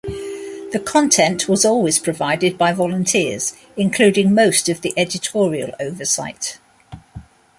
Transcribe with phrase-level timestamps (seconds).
[0.71, 6.57] The content was always provided by volunteers, including most of the editorial oversight.